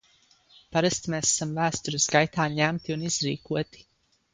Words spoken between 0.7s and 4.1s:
Parasti mēs esam vēstures gaitā ņemti un izrīkoti.